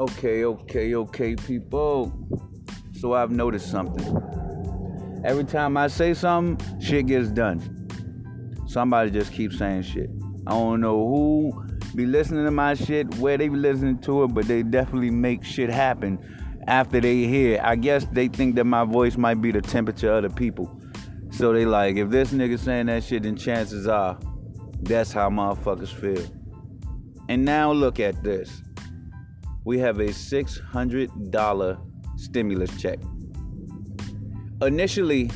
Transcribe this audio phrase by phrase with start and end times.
[0.00, 2.10] Okay, okay, okay, people.
[2.98, 4.06] So I've noticed something.
[5.26, 7.60] Every time I say something, shit gets done.
[8.66, 10.08] Somebody just keeps saying shit.
[10.46, 14.28] I don't know who be listening to my shit, where they be listening to it,
[14.28, 16.18] but they definitely make shit happen
[16.66, 17.60] after they hear.
[17.62, 20.80] I guess they think that my voice might be the temperature of the people.
[21.30, 24.18] So they like, if this nigga saying that shit, then chances are
[24.80, 26.26] that's how motherfuckers feel.
[27.28, 28.62] And now look at this.
[29.64, 31.78] We have a $600
[32.16, 32.98] stimulus check.
[34.62, 35.30] Initially,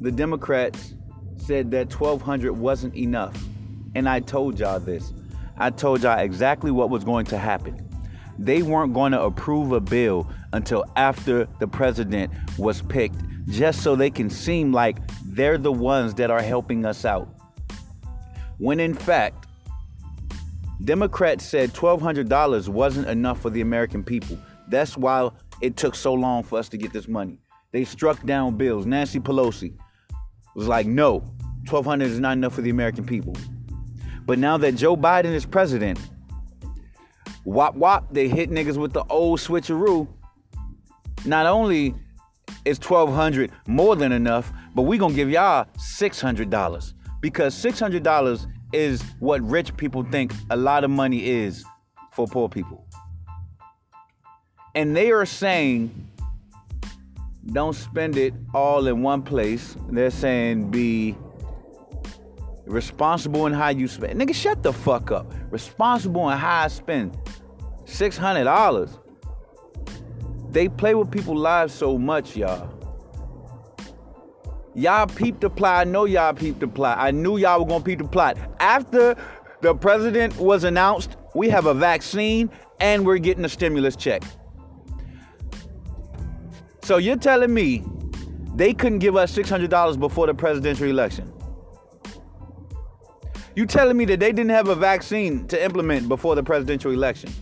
[0.00, 0.94] the Democrats
[1.36, 3.36] said that 1200 wasn't enough.
[3.94, 5.12] And I told y'all this.
[5.56, 7.88] I told y'all exactly what was going to happen.
[8.38, 13.94] They weren't going to approve a bill until after the president was picked, just so
[13.94, 17.28] they can seem like they're the ones that are helping us out.
[18.58, 19.43] When in fact,
[20.82, 24.38] Democrats said $1,200 wasn't enough for the American people.
[24.68, 27.38] That's why it took so long for us to get this money.
[27.72, 28.86] They struck down bills.
[28.86, 29.76] Nancy Pelosi
[30.54, 31.20] was like, no,
[31.64, 33.34] $1,200 is not enough for the American people.
[34.26, 35.98] But now that Joe Biden is president,
[37.44, 40.08] wop wop, they hit niggas with the old switcheroo.
[41.24, 41.94] Not only
[42.64, 46.94] is $1,200 more than enough, but we gonna give y'all $600
[47.24, 51.64] because $600 is what rich people think a lot of money is
[52.12, 52.86] for poor people.
[54.74, 56.06] And they are saying
[57.46, 59.74] don't spend it all in one place.
[59.88, 61.16] They're saying be
[62.66, 64.20] responsible in how you spend.
[64.20, 65.32] Nigga, shut the fuck up.
[65.50, 67.16] Responsible in how I spend
[67.86, 68.90] six hundred dollars.
[70.50, 72.73] They play with people's lives so much, y'all.
[74.74, 75.86] Y'all peeped the plot.
[75.86, 76.98] I know y'all peeped the plot.
[76.98, 78.36] I knew y'all were gonna peep the plot.
[78.58, 79.14] After
[79.60, 82.50] the president was announced, we have a vaccine
[82.80, 84.22] and we're getting a stimulus check.
[86.82, 87.84] So you're telling me
[88.56, 91.32] they couldn't give us $600 before the presidential election?
[93.56, 97.32] You telling me that they didn't have a vaccine to implement before the presidential election?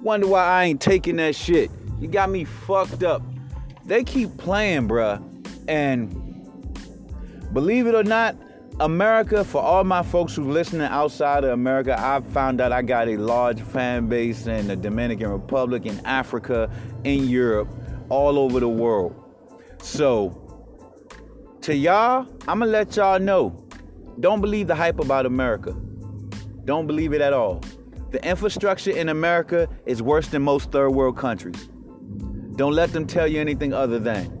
[0.00, 1.70] Wonder why I ain't taking that shit.
[1.98, 3.22] You got me fucked up.
[3.90, 5.20] They keep playing, bruh.
[5.66, 6.14] And
[7.52, 8.36] believe it or not,
[8.78, 13.08] America, for all my folks who listening outside of America, I've found out I got
[13.08, 16.70] a large fan base in the Dominican Republic, in Africa,
[17.02, 17.68] in Europe,
[18.10, 19.12] all over the world.
[19.82, 20.40] So,
[21.62, 23.66] to y'all, I'm gonna let y'all know
[24.20, 25.72] don't believe the hype about America.
[26.64, 27.60] Don't believe it at all.
[28.12, 31.68] The infrastructure in America is worse than most third world countries.
[32.60, 34.38] Don't let them tell you anything other than.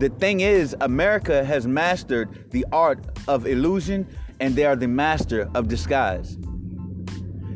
[0.00, 2.98] The thing is, America has mastered the art
[3.28, 4.08] of illusion
[4.40, 6.36] and they are the master of disguise.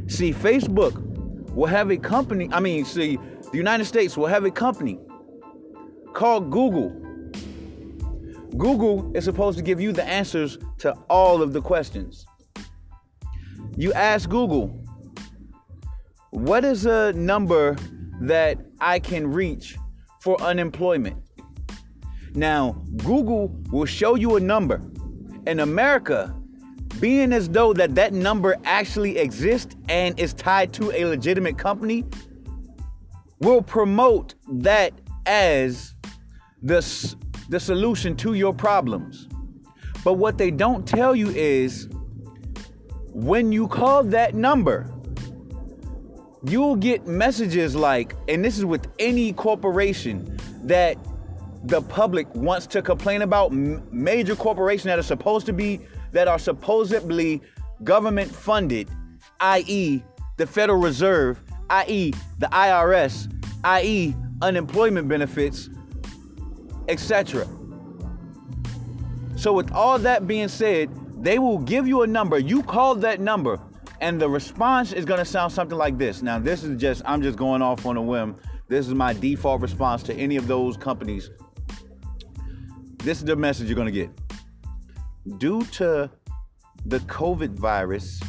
[0.07, 1.01] See, Facebook
[1.53, 3.19] will have a company, I mean, see,
[3.51, 5.01] the United States will have a company
[6.13, 6.91] called Google.
[8.57, 12.25] Google is supposed to give you the answers to all of the questions.
[13.77, 14.81] You ask Google,
[16.31, 17.77] what is a number
[18.21, 19.77] that I can reach
[20.25, 21.19] for unemployment?
[22.35, 24.81] Now, Google will show you a number.
[25.47, 26.35] In America,
[26.99, 32.07] being as though that that number actually exists and is tied to a legitimate company,
[33.41, 34.95] will promote that
[35.27, 35.95] as
[36.63, 36.81] the,
[37.51, 39.29] the solution to your problems.
[40.05, 41.87] But what they don't tell you is
[43.13, 44.91] when you call that number,
[46.47, 50.97] you'll get messages like, and this is with any corporation that
[51.65, 55.81] the public wants to complain about major corporations that are supposed to be
[56.13, 57.41] that are supposedly
[57.83, 58.89] government funded,
[59.41, 60.03] i.e.,
[60.37, 61.41] the Federal Reserve,
[61.71, 63.33] i.e., the IRS,
[63.65, 65.71] i.e., unemployment benefits,
[66.89, 67.47] etc.
[69.37, 70.91] So, with all that being said,
[71.23, 72.39] they will give you a number.
[72.39, 73.59] You call that number,
[74.01, 76.23] and the response is going to sound something like this.
[76.23, 78.37] Now, this is just, I'm just going off on a whim.
[78.69, 81.31] This is my default response to any of those companies.
[82.99, 84.11] This is the message you're going to get.
[85.39, 86.11] Due to
[86.87, 88.21] the COVID virus,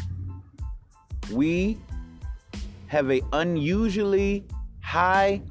[1.31, 1.77] we
[2.87, 4.45] have a unusually
[4.81, 5.41] high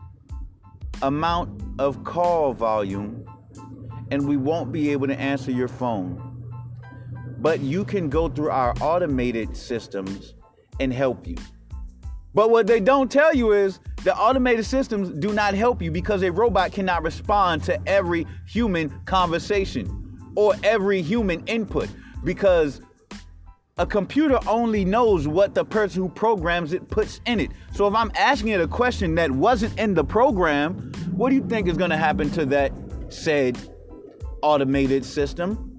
[1.02, 3.26] amount of call volume
[4.10, 6.23] and we won't be able to answer your phone.
[7.44, 10.32] But you can go through our automated systems
[10.80, 11.36] and help you.
[12.32, 16.22] But what they don't tell you is the automated systems do not help you because
[16.22, 19.86] a robot cannot respond to every human conversation
[20.34, 21.90] or every human input
[22.24, 22.80] because
[23.76, 27.50] A computer only knows what the person who programs it puts in it.
[27.72, 31.44] So if I'm asking it a question that wasn't in the program, what do you
[31.44, 32.72] think is going to happen to that
[33.08, 33.58] said
[34.42, 35.73] automated system?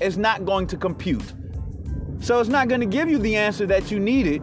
[0.00, 1.34] It's not going to compute.
[2.20, 4.38] So it's not going to give you the answer that you needed.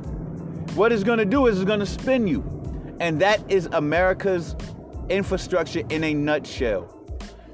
[0.75, 2.43] What it's going to do is it's going to spin you.
[2.99, 4.55] And that is America's
[5.09, 6.91] infrastructure in a nutshell.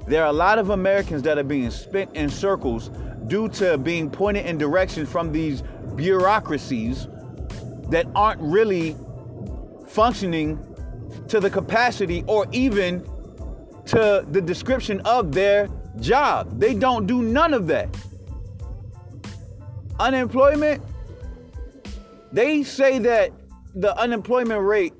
[0.06, 2.90] There are a lot of Americans that are being spent in circles
[3.26, 5.62] due to being pointed in directions from these
[5.94, 7.06] bureaucracies
[7.90, 8.96] that aren't really
[9.86, 10.58] functioning
[11.28, 13.04] to the capacity or even
[13.84, 15.68] to the description of their
[16.00, 16.58] job.
[16.58, 17.88] They don't do none of that.
[19.98, 20.82] Unemployment,
[22.32, 23.32] they say that
[23.74, 24.94] the unemployment rate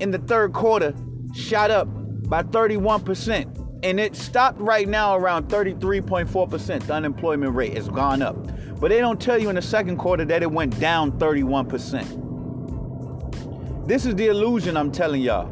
[0.00, 0.94] in the third quarter
[1.34, 1.88] shot up
[2.28, 3.60] by 31%.
[3.82, 6.86] And it stopped right now around 33.4%.
[6.86, 8.36] The unemployment rate has gone up.
[8.80, 12.22] But they don't tell you in the second quarter that it went down 31%.
[13.86, 15.50] This is the illusion I'm telling y'all.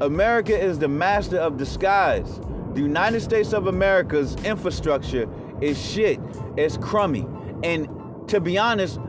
[0.00, 2.40] America is the master of disguise.
[2.76, 5.26] The United States of America's infrastructure
[5.62, 6.20] is shit.
[6.58, 7.26] It's crummy.
[7.64, 7.88] And
[8.28, 9.00] to be honest,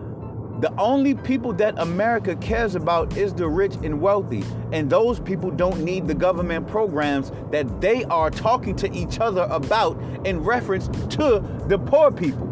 [0.62, 4.46] the only people that America cares about is the rich and wealthy.
[4.72, 9.46] And those people don't need the government programs that they are talking to each other
[9.50, 10.88] about in reference
[11.18, 12.48] to the poor people.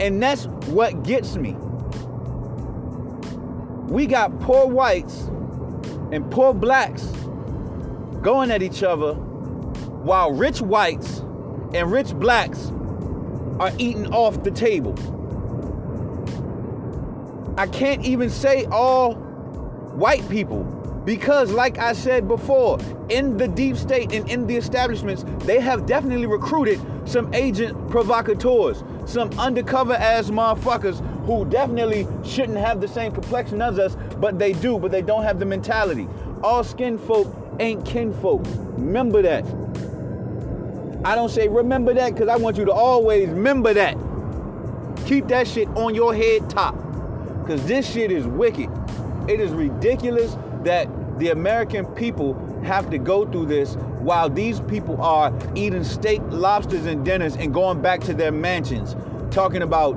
[0.00, 1.54] And that's what gets me.
[3.92, 5.28] We got poor whites
[6.12, 7.02] and poor blacks
[8.22, 9.18] going at each other
[10.04, 11.20] while rich whites
[11.72, 12.70] and rich blacks
[13.58, 14.94] are eating off the table.
[17.56, 20.64] I can't even say all white people
[21.04, 22.78] because, like I said before,
[23.08, 28.84] in the deep state and in the establishments, they have definitely recruited some agent provocateurs,
[29.06, 34.52] some undercover ass motherfuckers who definitely shouldn't have the same complexion as us, but they
[34.52, 36.08] do, but they don't have the mentality.
[36.42, 38.42] All skin folk ain't kinfolk.
[38.76, 39.63] Remember that.
[41.04, 43.94] I don't say remember that because I want you to always remember that.
[45.04, 46.74] Keep that shit on your head top.
[47.42, 48.70] Because this shit is wicked.
[49.28, 52.34] It is ridiculous that the American people
[52.64, 57.52] have to go through this while these people are eating steak, lobsters, and dinners and
[57.52, 58.96] going back to their mansions,
[59.30, 59.92] talking about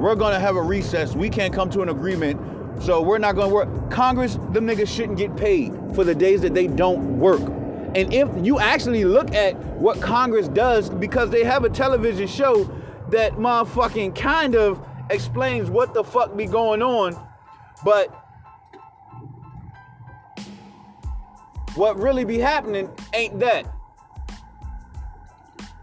[0.00, 1.14] we're gonna have a recess.
[1.14, 2.40] We can't come to an agreement,
[2.82, 3.90] so we're not gonna work.
[3.90, 7.42] Congress, them niggas shouldn't get paid for the days that they don't work.
[7.94, 12.64] And if you actually look at what Congress does, because they have a television show
[13.10, 17.14] that motherfucking kind of explains what the fuck be going on,
[17.84, 18.08] but
[21.74, 23.66] what really be happening ain't that.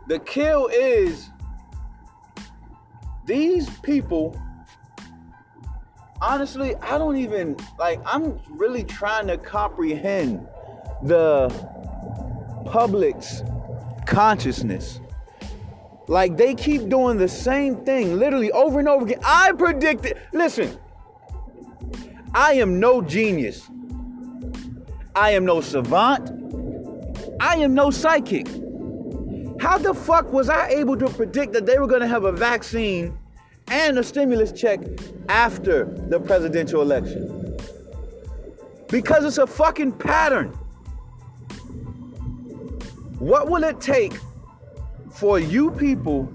[0.07, 1.29] The kill is
[3.25, 4.39] these people.
[6.21, 10.47] Honestly, I don't even like, I'm really trying to comprehend
[11.03, 11.49] the
[12.69, 13.43] public's
[14.05, 14.99] consciousness
[16.07, 19.19] like they keep doing the same thing literally over and over again.
[19.23, 20.77] I predicted, listen,
[22.33, 23.69] I am no genius.
[25.15, 26.31] I am no savant.
[27.39, 28.47] I am no psychic.
[29.59, 32.31] How the fuck was I able to predict that they were going to have a
[32.31, 33.17] vaccine
[33.67, 34.79] and a stimulus check
[35.27, 37.55] after the presidential election?
[38.87, 40.57] Because it's a fucking pattern.
[43.19, 44.13] What will it take
[45.11, 46.31] for you people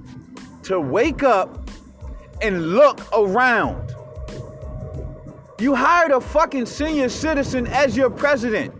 [0.64, 1.68] to wake up
[2.42, 3.94] and look around.
[5.58, 8.74] You hired a fucking senior citizen as your president.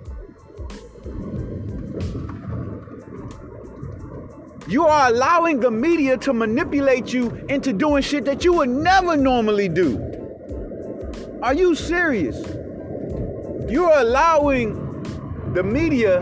[4.66, 9.16] You are allowing the media to manipulate you into doing shit that you would never
[9.16, 9.98] normally do.
[11.42, 12.36] Are you serious?
[13.70, 15.02] You are allowing
[15.52, 16.20] the media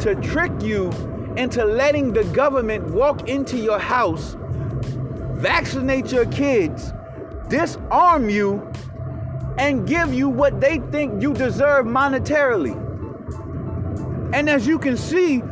[0.00, 0.90] to trick you
[1.36, 4.36] into letting the government walk into your house,
[5.34, 6.92] vaccinate your kids,
[7.48, 8.70] disarm you,
[9.58, 12.74] and give you what they think you deserve monetarily.
[14.32, 15.42] And as you can see,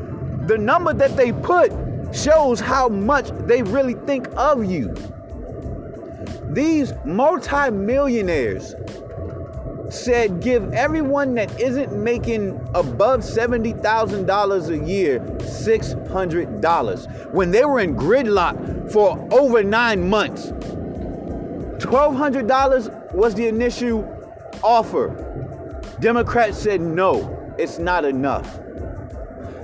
[0.47, 1.73] the number that they put
[2.13, 4.95] shows how much they really think of you.
[6.51, 8.75] These multimillionaires
[9.91, 17.97] said give everyone that isn't making above $70,000 a year $600 when they were in
[17.97, 20.53] gridlock for over nine months.
[21.79, 24.05] $1,200 was the initial
[24.63, 25.25] offer.
[26.01, 28.59] Democrats said no, it's not enough.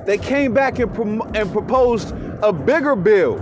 [0.06, 3.36] They came back and, prom- and proposed a bigger bill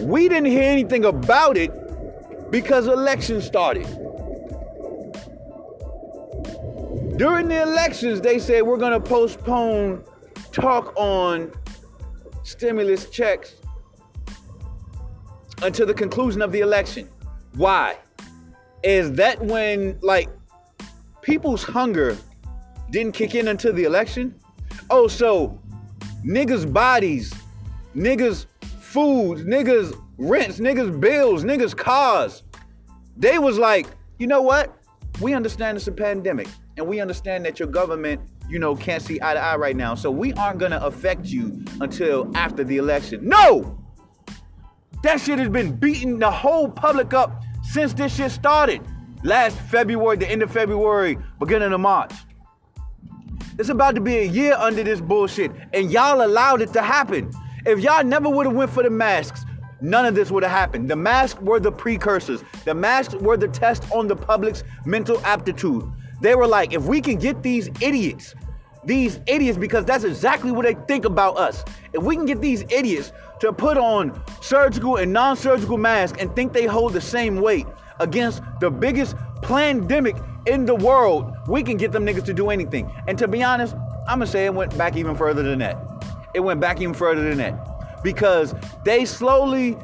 [0.00, 1.70] We didn't hear anything about it
[2.50, 3.86] because elections started.
[7.16, 10.02] During the elections, they said we're going to postpone
[10.50, 11.52] talk on
[12.42, 13.54] stimulus checks
[15.62, 17.08] until the conclusion of the election.
[17.54, 17.98] Why?
[18.82, 20.28] Is that when, like,
[21.22, 22.16] people's hunger
[22.90, 24.34] didn't kick in until the election?
[24.90, 25.60] Oh, so
[26.26, 27.32] niggas' bodies,
[27.94, 28.46] niggas'
[28.80, 32.42] food, niggas' rents, niggas' bills, niggas' cars.
[33.16, 33.86] They was like,
[34.18, 34.76] you know what?
[35.20, 39.20] We understand it's a pandemic and we understand that your government, you know, can't see
[39.22, 39.94] eye to eye right now.
[39.94, 43.28] So we aren't gonna affect you until after the election.
[43.28, 43.78] No!
[45.02, 48.80] That shit has been beating the whole public up since this shit started.
[49.22, 52.12] Last February, the end of February, beginning of March.
[53.58, 57.30] It's about to be a year under this bullshit, and y'all allowed it to happen.
[57.64, 59.44] If y'all never would have went for the masks,
[59.80, 60.90] none of this would have happened.
[60.90, 62.42] The masks were the precursors.
[62.64, 65.90] The masks were the test on the public's mental aptitude.
[66.24, 68.34] They were like, if we can get these idiots,
[68.82, 71.62] these idiots, because that's exactly what they think about us.
[71.92, 76.34] If we can get these idiots to put on surgical and non surgical masks and
[76.34, 77.66] think they hold the same weight
[78.00, 80.16] against the biggest pandemic
[80.46, 82.90] in the world, we can get them niggas to do anything.
[83.06, 83.74] And to be honest,
[84.08, 85.76] I'm gonna say it went back even further than that.
[86.32, 88.02] It went back even further than that.
[88.02, 89.76] Because they slowly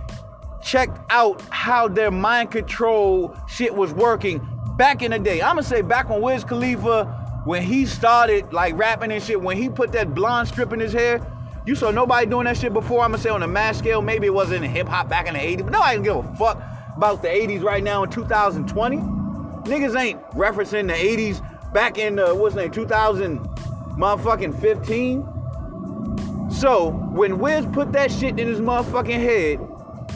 [0.62, 4.40] checked out how their mind control shit was working
[4.80, 5.42] back in the day.
[5.42, 7.04] I'm gonna say back when Wiz Khalifa,
[7.44, 10.94] when he started like rapping and shit, when he put that blonde strip in his
[10.94, 11.20] hair,
[11.66, 13.04] you saw nobody doing that shit before.
[13.04, 15.38] I'm gonna say on a mass scale, maybe it wasn't hip hop back in the
[15.38, 16.62] 80s, but nobody can give a fuck
[16.96, 18.96] about the 80s right now in 2020.
[18.96, 21.42] Niggas ain't referencing the 80s
[21.74, 23.38] back in the what's name 2000
[23.98, 26.50] motherfucking 15.
[26.50, 29.60] So when Wiz put that shit in his motherfucking head,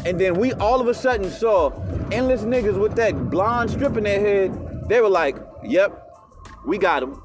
[0.05, 1.71] and then we all of a sudden saw
[2.13, 4.89] endless niggas with that blonde strip in their head.
[4.89, 5.99] They were like, yep,
[6.67, 7.23] we got them.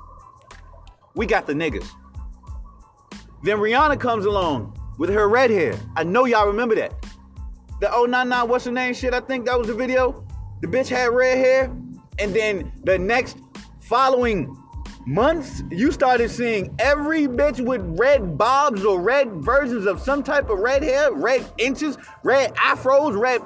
[1.16, 1.88] We got the niggas.
[3.44, 5.80] Then Rihanna comes along with her red hair.
[5.96, 6.94] I know y'all remember that.
[7.82, 9.14] The 099, what's her name shit?
[9.14, 10.26] I think that was the video.
[10.62, 11.66] The bitch had red hair.
[12.20, 13.38] And then the next
[13.80, 14.59] following
[15.10, 20.50] months, you started seeing every bitch with red bobs or red versions of some type
[20.50, 23.42] of red hair, red inches, red afros, red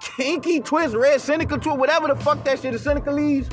[0.00, 3.48] kinky twist, red Seneca twist, whatever the fuck that shit is, Senegalese.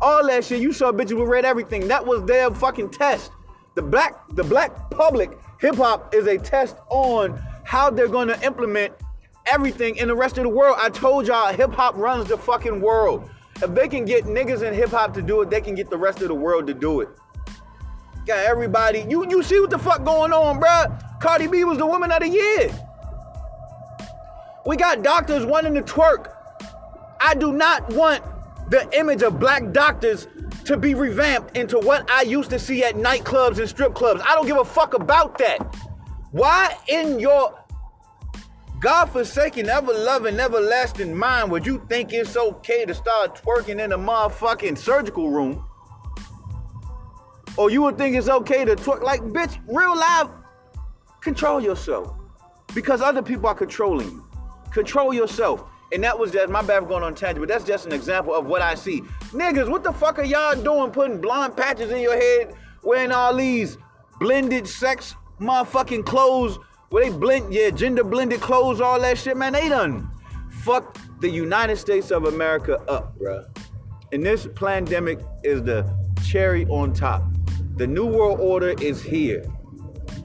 [0.00, 1.86] All that shit, you saw bitches with red everything.
[1.88, 3.32] That was their fucking test.
[3.74, 8.94] The black, the black public, hip hop is a test on how they're gonna implement
[9.46, 10.76] everything in the rest of the world.
[10.80, 13.28] I told y'all, hip hop runs the fucking world.
[13.62, 15.98] If they can get niggas in hip hop to do it, they can get the
[15.98, 17.08] rest of the world to do it.
[18.26, 19.04] Got everybody.
[19.08, 21.20] You you see what the fuck going on, bruh?
[21.20, 22.70] Cardi B was the woman of the year.
[24.66, 26.32] We got doctors wanting to twerk.
[27.20, 28.22] I do not want
[28.70, 30.26] the image of black doctors
[30.64, 34.22] to be revamped into what I used to see at nightclubs and strip clubs.
[34.24, 35.58] I don't give a fuck about that.
[36.30, 37.59] Why in your
[38.80, 44.78] God-forsaken, ever-loving, everlasting mind would you think it's okay to start twerking in a motherfucking
[44.78, 45.66] surgical room?
[47.58, 50.28] Or you would think it's okay to twerk like, bitch, real life,
[51.20, 52.14] control yourself.
[52.74, 54.26] Because other people are controlling you.
[54.70, 55.64] Control yourself.
[55.92, 58.34] And that was just, my bad for going on tangent, but that's just an example
[58.34, 59.02] of what I see.
[59.32, 63.36] Niggas, what the fuck are y'all doing putting blonde patches in your head, wearing all
[63.36, 63.76] these
[64.20, 66.58] blended sex motherfucking clothes
[66.90, 69.52] where they blend, yeah, gender blended clothes, all that shit, man.
[69.52, 70.10] They done
[70.60, 73.46] fuck the United States of America up, bruh.
[74.12, 75.88] And this pandemic is the
[76.24, 77.22] cherry on top.
[77.76, 79.44] The New World Order is here.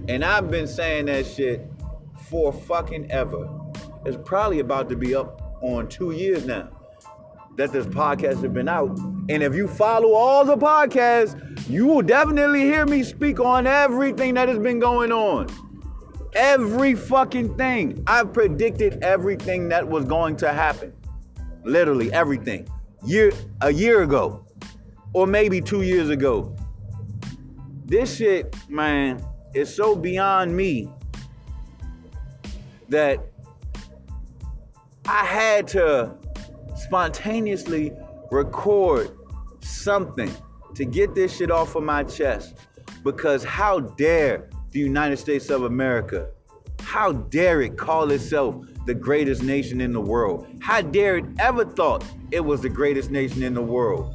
[0.08, 1.62] And I've been saying that shit
[2.30, 3.48] for fucking ever.
[4.06, 6.70] It's probably about to be up on two years now
[7.56, 8.98] that this podcast has been out.
[9.30, 14.34] And if you follow all the podcasts, you will definitely hear me speak on everything
[14.34, 15.48] that has been going on.
[16.36, 18.04] Every fucking thing.
[18.08, 20.94] I predicted everything that was going to happen.
[21.64, 22.68] Literally everything.
[23.06, 24.46] Year a year ago.
[25.14, 26.54] Or maybe 2 years ago.
[27.86, 29.24] This shit, man,
[29.54, 30.90] is so beyond me
[32.90, 33.20] that
[35.08, 36.16] I had to
[36.76, 37.94] spontaneously
[38.30, 39.12] record
[39.62, 40.32] something
[40.74, 42.56] to get this shit off of my chest.
[43.04, 46.28] Because how dare the United States of America.
[46.82, 50.46] How dare it call itself the greatest nation in the world?
[50.60, 54.14] How dare it ever thought it was the greatest nation in the world?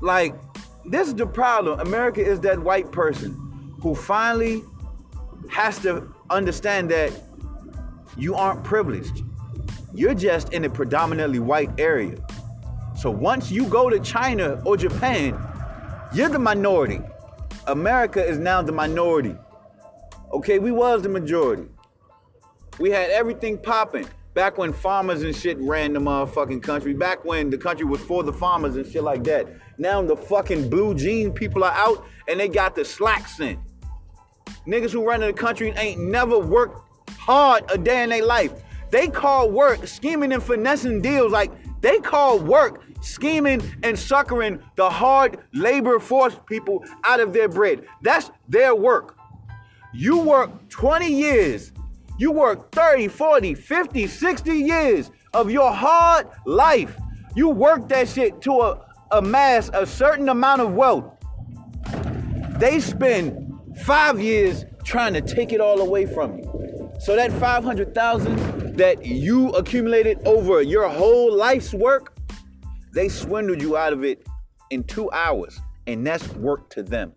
[0.00, 0.34] Like,
[0.84, 1.78] this is the problem.
[1.78, 3.30] America is that white person
[3.80, 4.64] who finally
[5.48, 7.12] has to understand that
[8.16, 9.22] you aren't privileged.
[9.94, 12.16] You're just in a predominantly white area.
[12.96, 15.40] So once you go to China or Japan,
[16.12, 17.02] you're the minority.
[17.68, 19.36] America is now the minority.
[20.32, 21.68] Okay, we was the majority.
[22.78, 24.08] We had everything popping.
[24.32, 26.94] Back when farmers and shit ran the motherfucking country.
[26.94, 29.48] Back when the country was for the farmers and shit like that.
[29.76, 33.58] Now the fucking blue jean people are out and they got the slacks in.
[34.66, 38.52] Niggas who run in the country ain't never worked hard a day in their life.
[38.90, 41.50] They call work scheming and finessing deals like
[41.82, 47.86] they call work scheming and suckering the hard labor force people out of their bread.
[48.02, 49.16] That's their work.
[49.94, 51.72] You work 20 years,
[52.18, 56.96] you work 30, 40, 50, 60 years of your hard life.
[57.34, 61.14] You work that shit to a, amass a certain amount of wealth.
[62.58, 66.90] They spend five years trying to take it all away from you.
[67.00, 72.17] So that 500,000 that you accumulated over your whole life's work,
[72.98, 74.26] they swindled you out of it
[74.70, 77.12] in two hours, and that's work to them.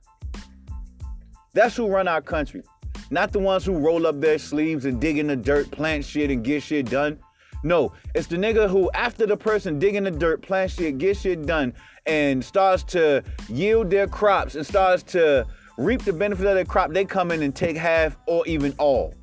[1.53, 2.61] That's who run our country.
[3.09, 6.29] Not the ones who roll up their sleeves and dig in the dirt, plant shit,
[6.29, 7.17] and get shit done.
[7.63, 11.47] No, it's the nigga who, after the person digging the dirt, plant shit, get shit
[11.47, 11.73] done,
[12.05, 15.47] and starts to yield their crops and starts to
[15.79, 19.15] reap the benefit of their crop, they come in and take half or even all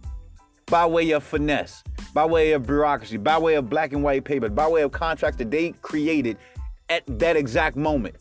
[0.66, 1.84] by way of finesse,
[2.18, 5.38] by way of bureaucracy, by way of black and white papers, by way of contracts
[5.38, 6.36] that they created
[6.88, 8.16] at that exact moment.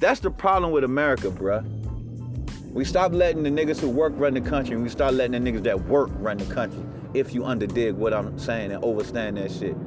[0.00, 1.62] That's the problem with America, bruh.
[2.72, 5.52] We stop letting the niggas who work run the country, and we start letting the
[5.52, 6.82] niggas that work run the country.
[7.12, 9.78] If you underdig what I'm saying and understand that shit.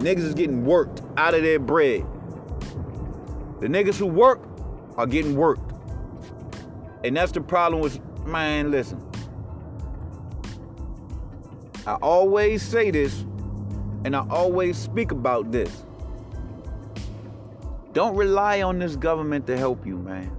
[0.00, 2.04] Niggas is getting worked out of their bread.
[3.60, 4.40] The niggas who work
[4.96, 5.70] are getting worked.
[7.04, 9.00] And that's the problem with, man, listen.
[11.86, 13.20] I always say this,
[14.04, 15.84] and I always speak about this.
[17.92, 20.34] Don't rely on this government to help you, man.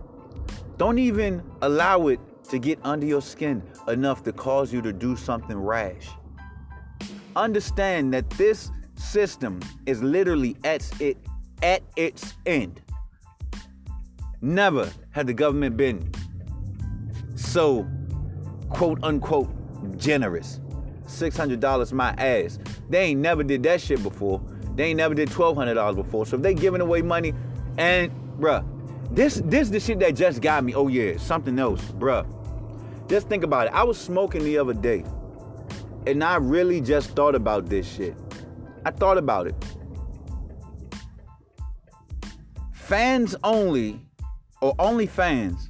[0.77, 2.19] Don't even allow it
[2.49, 6.09] to get under your skin enough to cause you to do something rash.
[7.35, 11.17] Understand that this system is literally at it
[11.61, 12.81] at its end.
[14.41, 16.11] Never had the government been
[17.35, 17.87] so
[18.69, 19.49] quote unquote
[19.97, 20.59] generous.
[21.05, 22.59] $600 my ass.
[22.89, 24.41] They ain't never did that shit before.
[24.75, 26.25] They ain't never did $1,200 before.
[26.25, 27.33] So if they giving away money
[27.77, 28.65] and bruh,
[29.11, 30.73] this this the shit that just got me.
[30.73, 32.25] Oh yeah, something else, bruh.
[33.07, 33.73] Just think about it.
[33.73, 35.05] I was smoking the other day,
[36.07, 38.15] and I really just thought about this shit.
[38.83, 39.55] I thought about it.
[42.73, 43.99] Fans only,
[44.61, 45.69] or only fans,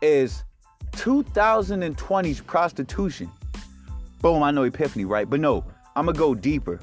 [0.00, 0.44] is
[0.92, 3.30] 2020's prostitution.
[4.24, 5.28] Boom, I know epiphany, right?
[5.28, 6.80] But no, I'm gonna go deeper.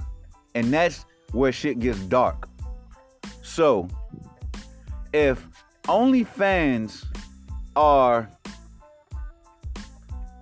[0.53, 2.47] And that's where shit gets dark.
[3.41, 3.87] So,
[5.11, 5.47] if
[5.85, 7.03] OnlyFans
[7.75, 8.29] are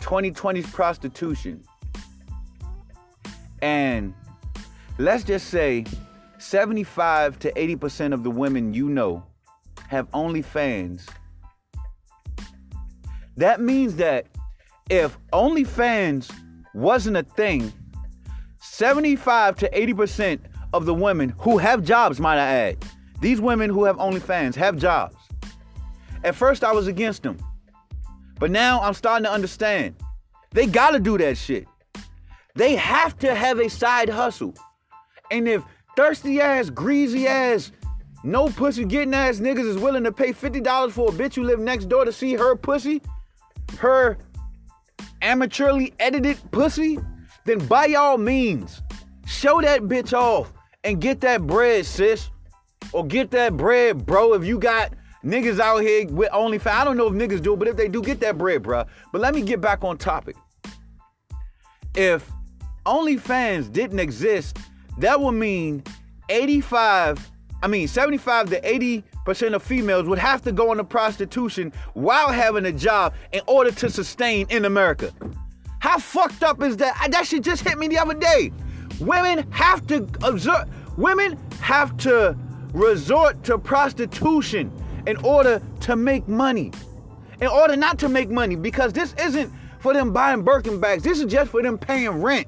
[0.01, 1.63] 2020's prostitution.
[3.61, 4.13] And
[4.97, 5.85] let's just say
[6.37, 9.23] 75 to 80% of the women you know
[9.87, 11.07] have OnlyFans.
[13.37, 14.27] That means that
[14.89, 16.29] if OnlyFans
[16.73, 17.71] wasn't a thing,
[18.59, 20.39] 75 to 80%
[20.73, 22.85] of the women who have jobs, might I add,
[23.21, 25.15] these women who have OnlyFans have jobs.
[26.23, 27.37] At first, I was against them.
[28.39, 29.95] But now I'm starting to understand.
[30.51, 31.67] They gotta do that shit.
[32.55, 34.53] They have to have a side hustle.
[35.31, 35.63] And if
[35.95, 37.71] thirsty ass, greasy ass,
[38.23, 41.59] no pussy getting ass niggas is willing to pay $50 for a bitch who live
[41.59, 43.01] next door to see her pussy,
[43.77, 44.17] her
[45.21, 46.99] amateurly edited pussy,
[47.45, 48.81] then by all means,
[49.25, 50.51] show that bitch off
[50.83, 52.29] and get that bread, sis.
[52.91, 56.71] Or get that bread, bro, if you got Niggas out here with OnlyFans.
[56.71, 58.85] I don't know if niggas do, but if they do, get that bread, bro.
[59.11, 60.37] But let me get back on topic.
[61.93, 62.29] If
[62.85, 64.57] OnlyFans didn't exist,
[64.99, 65.83] that would mean
[66.29, 71.71] 85, I mean 75 to 80 percent of females would have to go into prostitution
[71.93, 75.13] while having a job in order to sustain in America.
[75.77, 77.11] How fucked up is that?
[77.11, 78.51] That shit just hit me the other day.
[78.99, 82.35] Women have to observe, women have to
[82.73, 84.71] resort to prostitution
[85.05, 86.71] in order to make money.
[87.39, 91.03] In order not to make money, because this isn't for them buying Birkin bags.
[91.03, 92.47] This is just for them paying rent.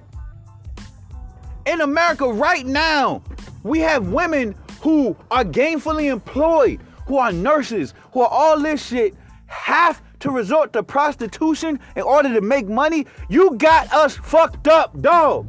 [1.68, 3.22] In America right now,
[3.62, 9.16] we have women who are gainfully employed, who are nurses, who are all this shit,
[9.48, 15.00] have to resort to prostitution in order to make money, you got us fucked up,
[15.02, 15.46] dog.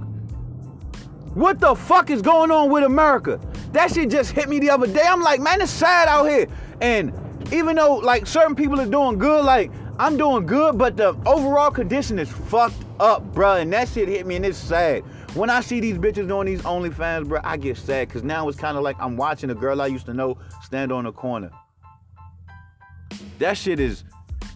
[1.35, 3.41] What the fuck is going on with America?
[3.73, 5.03] That shit just hit me the other day.
[5.07, 6.47] I'm like, man, it's sad out here.
[6.81, 7.13] And
[7.53, 9.71] even though like certain people are doing good, like
[10.03, 13.59] I'm doing good, but the overall condition is fucked up, bro.
[13.59, 15.05] And that shit hit me and it's sad.
[15.37, 18.59] When I see these bitches doing these OnlyFans, bro, I get sad because now it's
[18.59, 21.53] kind of like I'm watching a girl I used to know stand on a corner.
[23.39, 24.03] That shit is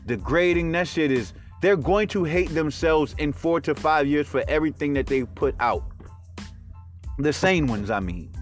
[0.06, 0.72] degrading.
[0.72, 1.32] That shit is,
[1.62, 5.54] they're going to hate themselves in four to five years for everything that they put
[5.60, 5.84] out.
[7.20, 8.32] The sane ones, I mean.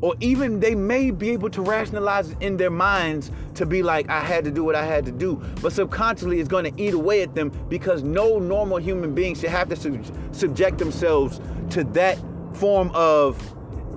[0.00, 3.30] Or even they may be able to rationalize in their minds
[3.62, 5.36] to be like, I had to do what I had to do.
[5.62, 9.50] But subconsciously, it's going to eat away at them because no normal human being should
[9.50, 12.18] have to sub- subject themselves to that
[12.54, 13.40] form of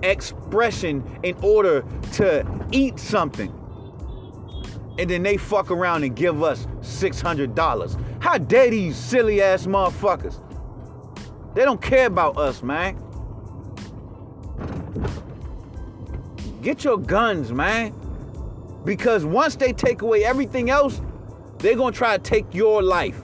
[0.04, 3.54] expression in order to eat something.
[4.98, 8.22] And then they fuck around and give us $600.
[8.22, 10.42] How dare these silly ass motherfuckers?
[11.54, 13.02] They don't care about us, man.
[16.62, 17.94] Get your guns, man.
[18.86, 21.02] Because once they take away everything else,
[21.58, 23.20] they're gonna try to take your life.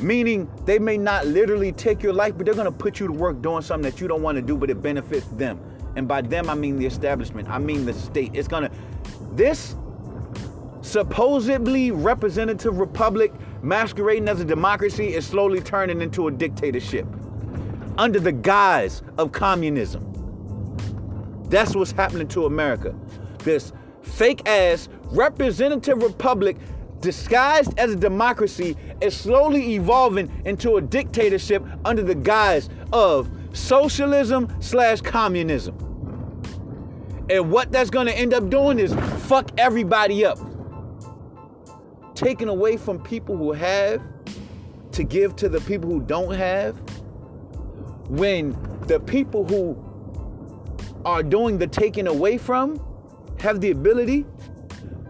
[0.00, 3.42] Meaning they may not literally take your life, but they're gonna put you to work
[3.42, 5.60] doing something that you don't wanna do, but it benefits them.
[5.96, 8.30] And by them, I mean the establishment, I mean the state.
[8.34, 8.70] It's gonna,
[9.32, 9.76] this
[10.80, 17.06] supposedly representative republic masquerading as a democracy is slowly turning into a dictatorship
[17.98, 20.12] under the guise of communism.
[21.48, 22.94] That's what's happening to America.
[23.38, 23.72] This
[24.06, 26.56] fake ass representative republic
[27.00, 34.54] disguised as a democracy is slowly evolving into a dictatorship under the guise of socialism
[34.60, 35.76] slash communism.
[37.28, 38.94] And what that's gonna end up doing is
[39.26, 40.38] fuck everybody up.
[42.14, 44.00] Taking away from people who have
[44.92, 46.76] to give to the people who don't have.
[48.08, 49.76] When the people who
[51.04, 52.80] are doing the taking away from
[53.38, 54.26] have the ability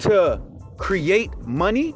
[0.01, 0.41] to
[0.77, 1.95] create money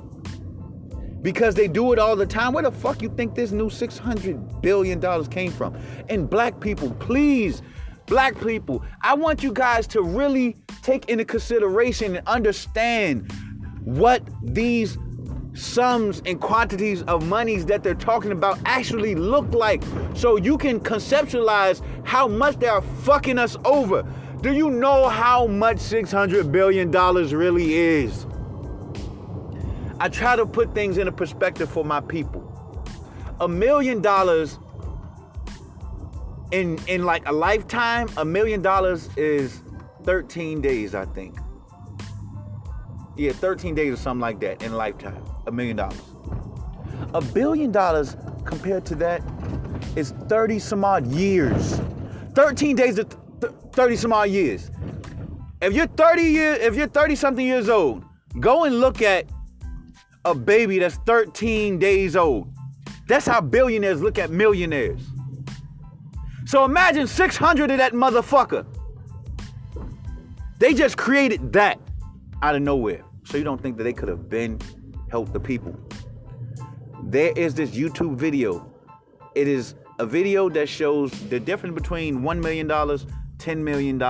[1.22, 2.52] because they do it all the time.
[2.52, 5.76] Where the fuck you think this new $600 billion came from?
[6.08, 7.62] And black people, please,
[8.06, 13.30] black people, I want you guys to really take into consideration and understand
[13.84, 14.98] what these
[15.54, 19.82] sums and quantities of monies that they're talking about actually look like
[20.14, 24.04] so you can conceptualize how much they are fucking us over.
[24.42, 28.26] Do you know how much $600 billion really is?
[29.98, 32.46] I try to put things in a perspective for my people.
[33.40, 34.58] A million dollars
[36.52, 39.62] in in like a lifetime, a million dollars is
[40.04, 41.38] 13 days, I think.
[43.16, 46.00] Yeah, 13 days or something like that in a lifetime a million dollars.
[47.12, 49.22] A billion dollars compared to that
[49.96, 51.80] is 30 some odd years.
[52.34, 53.04] 13 days to
[53.80, 54.70] 30 some odd years.
[55.62, 58.04] If you're 30 years, if you're 30 something years old,
[58.38, 59.24] go and look at
[60.26, 62.52] a baby that's 13 days old.
[63.08, 65.00] That's how billionaires look at millionaires.
[66.44, 68.66] So imagine 600 of that motherfucker.
[70.58, 71.80] They just created that
[72.42, 73.02] out of nowhere.
[73.24, 74.60] So you don't think that they could have been
[75.10, 75.74] helped the people.
[77.04, 78.70] There is this YouTube video.
[79.34, 82.68] It is a video that shows the difference between $1 million,
[83.40, 84.00] $10 million,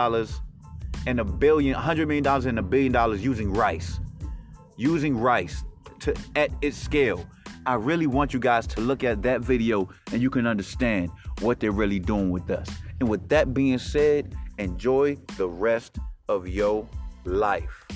[1.06, 4.00] and a billion, $100 million and a billion dollars using rice.
[4.76, 5.64] Using rice
[6.00, 7.24] to at its scale.
[7.66, 11.60] I really want you guys to look at that video and you can understand what
[11.60, 12.68] they're really doing with us.
[13.00, 16.88] And with that being said, enjoy the rest of your
[17.24, 17.86] life.